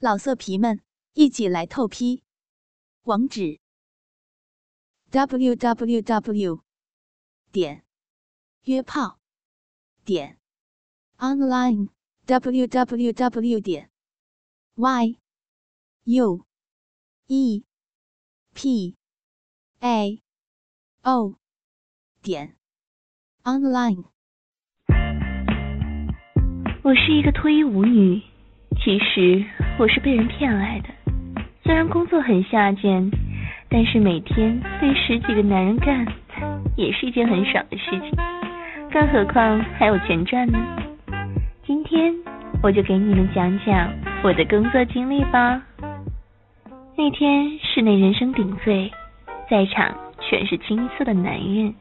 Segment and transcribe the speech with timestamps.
[0.00, 0.80] 老色皮们，
[1.14, 2.22] 一起来透批！
[3.02, 3.58] 网址
[5.10, 6.62] ：w w w
[7.50, 7.82] 点
[8.62, 9.18] 约炮
[10.04, 10.38] 点
[11.16, 11.88] online
[12.26, 13.90] w w w 点
[14.76, 15.18] y
[16.04, 16.46] u
[17.26, 17.64] e
[18.54, 18.94] p
[19.80, 20.22] a
[21.02, 21.34] o
[22.22, 22.56] 点
[23.42, 24.04] online。
[26.84, 28.22] 我是一个脱衣舞女，
[28.76, 29.57] 其实。
[29.78, 30.88] 我是被人骗来的，
[31.62, 33.08] 虽然工作很下贱，
[33.68, 36.04] 但是每天被十几个男人干，
[36.76, 38.10] 也是一件很爽的事情。
[38.90, 40.58] 更何况还有钱赚呢。
[41.64, 42.12] 今天
[42.60, 43.88] 我就给你们讲讲
[44.24, 45.62] 我的工作经历吧。
[46.96, 48.90] 那天室内人声鼎沸，
[49.48, 49.94] 在场
[50.28, 51.72] 全是青涩的男人，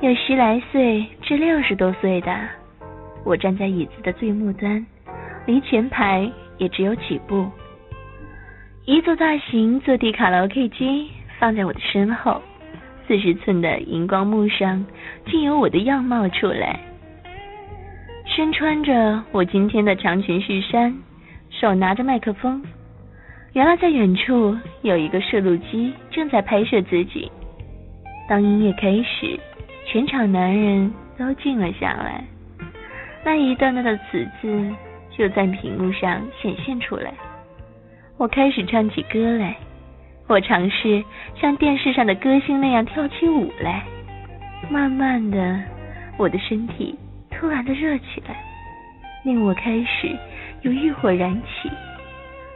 [0.00, 2.32] 有十来岁至六十多岁的。
[3.24, 4.86] 我站在椅子的最末端，
[5.44, 6.30] 离前排。
[6.60, 7.50] 也只有几步，
[8.84, 12.42] 一座大型坐地卡拉 OK 机放在我的身后，
[13.08, 14.84] 四十寸的荧光幕上
[15.24, 16.78] 竟有我的样貌出来。
[18.26, 20.94] 身穿着我今天的长裙恤衫，
[21.48, 22.62] 手拿着麦克风，
[23.54, 27.32] 原来在远处有一个摄录机正在拍摄自己。
[28.28, 29.40] 当音乐开始，
[29.86, 32.22] 全场男人都静了下来，
[33.24, 34.70] 那一段段的词字。
[35.16, 37.12] 就在屏幕上显现出来。
[38.16, 39.56] 我开始唱起歌来，
[40.26, 41.02] 我尝试
[41.40, 43.82] 像电视上的歌星那样跳起舞来。
[44.70, 45.60] 慢慢的，
[46.16, 46.94] 我的身体
[47.30, 48.36] 突然的热起来，
[49.24, 50.16] 令我开始
[50.62, 51.70] 有欲火燃起。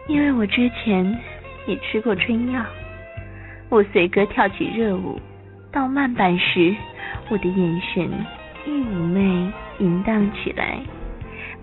[0.07, 1.19] 因为我之前
[1.67, 2.63] 也吃过春药，
[3.71, 5.19] 我随歌跳起热舞。
[5.73, 6.77] 到慢板时，
[7.31, 8.09] 我的眼神
[8.67, 10.79] 亦妩媚淫荡起来。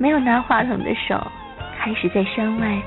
[0.02, 1.31] 没有拿话筒的手
[1.77, 2.81] 开始在山外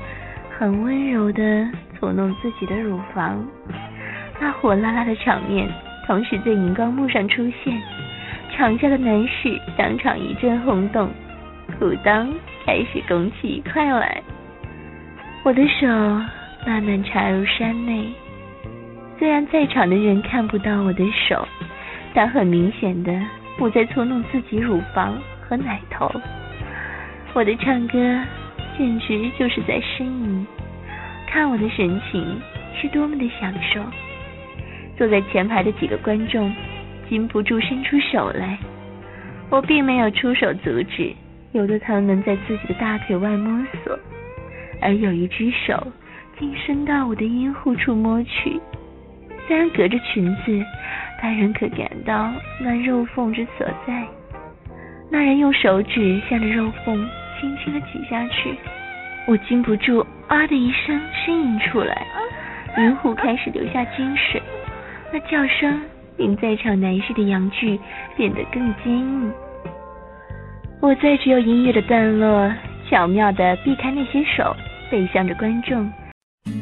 [0.59, 1.65] 很温柔的
[1.97, 3.41] 搓弄自己的乳房，
[4.37, 5.65] 那火辣辣的场面
[6.05, 7.81] 同时在荧光幕上出现，
[8.53, 11.09] 场下的男士当场一阵轰动，
[11.79, 12.27] 裤裆
[12.65, 14.21] 开始拱起一块来，
[15.43, 15.87] 我的手
[16.67, 18.09] 慢慢插入山内，
[19.17, 21.47] 虽然在场的人看不到我的手，
[22.13, 23.17] 但很明显的
[23.57, 26.11] 我在搓弄自己乳房和奶头。
[27.35, 27.97] 我的唱歌
[28.77, 30.47] 简直就是在呻吟，
[31.27, 32.41] 看我的神情
[32.79, 33.83] 是多么的享受。
[34.97, 36.49] 坐在前排的几个观众
[37.09, 38.57] 禁不住伸出手来，
[39.49, 41.13] 我并没有出手阻止，
[41.51, 43.99] 有的他们在自己的大腿外摸索，
[44.81, 45.91] 而有一只手
[46.39, 48.57] 竟伸到我的阴户处摸去。
[49.45, 50.65] 虽然隔着裙子，
[51.21, 52.31] 但仍可感到
[52.61, 54.07] 那肉缝之所在。
[55.11, 57.05] 那人用手指向着肉缝。
[57.39, 58.57] 轻轻的挤下去，
[59.27, 62.05] 我禁不住啊的一声呻吟出来，
[62.77, 64.41] 银湖开始流下金水，
[65.11, 65.81] 那叫声
[66.17, 67.79] 令在场男士的阳具
[68.15, 69.31] 变得更坚硬。
[70.81, 72.51] 我在只有音乐的段落，
[72.89, 74.55] 巧妙的避开那些手，
[74.91, 75.91] 背向着观众，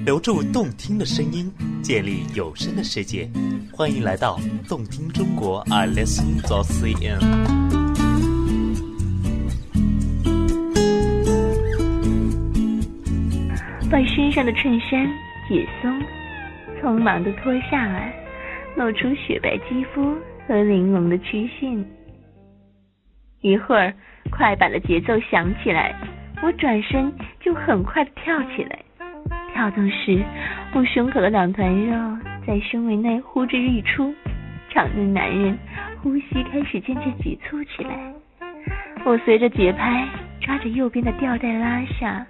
[0.06, 1.52] 留住动听的声音，
[1.82, 3.28] 建立有声的世界。
[3.76, 4.38] 欢迎来到
[4.70, 7.63] 动听中国，I listen to CN。
[13.94, 15.08] 把身上的衬衫
[15.48, 16.02] 解松，
[16.82, 18.12] 匆忙的脱下来，
[18.76, 20.18] 露出雪白肌肤
[20.48, 21.86] 和玲珑的曲线。
[23.42, 23.94] 一会儿，
[24.32, 25.94] 快板的节奏响起来，
[26.42, 28.80] 我转身就很快的跳起来。
[29.54, 30.24] 跳动时，
[30.74, 32.18] 我胸口的两团肉
[32.48, 34.12] 在胸围内呼之欲出，
[34.72, 35.56] 场内男人
[36.02, 38.12] 呼吸开始渐渐急促起来。
[39.06, 40.08] 我随着节拍
[40.42, 42.26] 抓着右边的吊带拉下，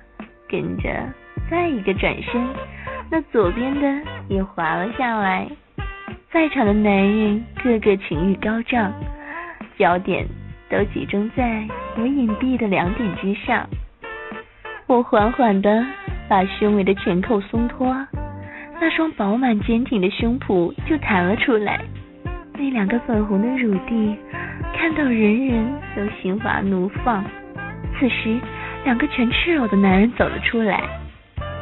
[0.54, 0.88] 跟着。
[1.50, 2.48] 再一个转身，
[3.10, 5.48] 那左边的也滑了下来。
[6.32, 8.94] 在场的男人个个情欲高涨，
[9.78, 10.28] 焦点
[10.70, 13.68] 都集中在我隐蔽的两点之上。
[14.86, 15.84] 我缓缓的
[16.30, 17.88] 把胸围的前扣松脱，
[18.80, 21.82] 那双饱满坚挺的胸脯就弹了出来。
[22.54, 24.16] 那两个粉红的乳蒂，
[24.76, 27.24] 看到人人都心花怒放。
[28.00, 28.40] 此时，
[28.84, 30.82] 两个全赤裸的男人走了出来。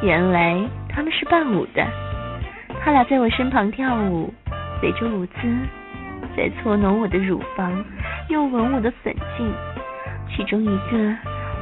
[0.02, 1.86] 原来他们是伴舞的，
[2.82, 4.32] 他俩在我身旁跳舞，
[4.80, 5.32] 随着舞姿
[6.36, 7.84] 在搓弄我的乳房，
[8.28, 9.52] 又吻我的粉颈。
[10.34, 10.98] 其中一个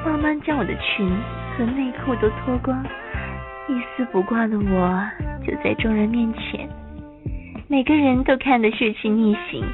[0.07, 1.11] 慢慢将我的裙
[1.57, 2.83] 和内裤都脱光，
[3.69, 5.03] 一丝不挂的我
[5.47, 6.69] 就在众人面前，
[7.69, 9.65] 每个人都看得血气逆行。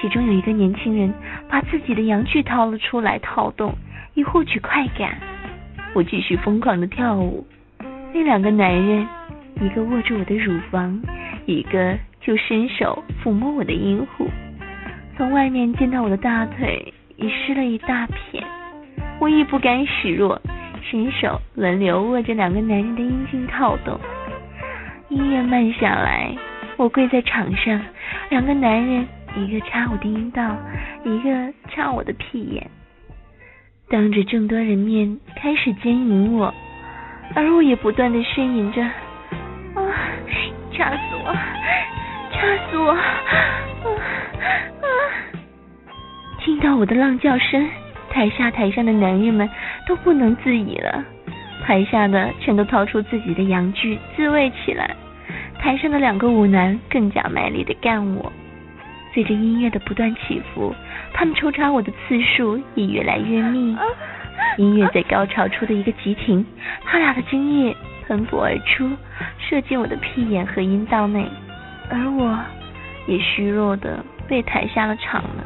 [0.00, 1.12] 其中有一个年轻人
[1.48, 3.74] 把自己的阳具掏了出来套动，
[4.16, 5.16] 以获取快感。
[5.94, 7.46] 我继续疯狂的跳舞。
[8.12, 9.06] 那两个男人，
[9.60, 11.00] 一个握住我的乳房，
[11.44, 14.26] 一个就伸手抚摸我的阴户。
[15.16, 18.42] 从外面见到我的大腿已湿了一大片，
[19.20, 20.40] 我亦不甘示弱，
[20.82, 24.00] 伸手轮流握着两个男人的阴茎套动。
[25.08, 26.34] 音乐慢下来，
[26.76, 27.80] 我跪在场上，
[28.30, 30.56] 两个男人一个插我的阴道，
[31.04, 32.70] 一个插我的屁眼，
[33.88, 36.52] 当着众多人面开始奸淫我，
[37.36, 39.80] 而我也不断的呻吟着：“啊，
[40.72, 41.32] 插死我，
[42.32, 42.98] 插死我！”啊
[44.82, 44.86] 啊！
[46.40, 47.68] 听到我的浪叫声，
[48.10, 49.48] 台下台上的男人们
[49.86, 51.04] 都不能自已了。
[51.64, 54.96] 台下的全都掏出自己的阳具自慰起来，
[55.60, 58.32] 台上的两个舞男更加卖力的干我。
[59.16, 60.74] 随着音乐的不断起伏，
[61.14, 63.74] 他们抽插我的次数也越来越密。
[64.58, 66.44] 音乐在高潮处的一个急停，
[66.84, 67.74] 他俩的精液
[68.06, 68.86] 喷薄而出，
[69.38, 71.26] 射进我的屁眼和阴道内，
[71.88, 72.38] 而我
[73.08, 75.44] 也虚弱的被抬下了场了。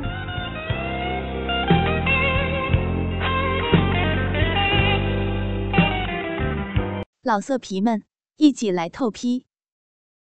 [7.23, 8.03] 老色皮们，
[8.37, 9.47] 一起来透批！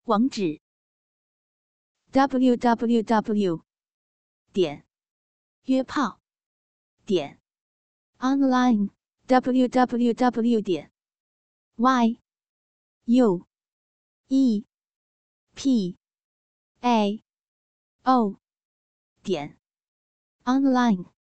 [0.05, 0.61] 网址
[2.12, 3.64] ：w w w
[4.54, 4.86] 点
[5.66, 6.20] 约炮
[7.06, 7.40] 点
[8.20, 8.90] online
[9.28, 10.92] w w w 点
[11.76, 12.18] y
[13.06, 13.46] u
[14.30, 14.64] e
[15.56, 15.98] p
[16.82, 17.24] a
[18.04, 18.36] o
[19.24, 19.58] 点
[20.46, 21.14] online。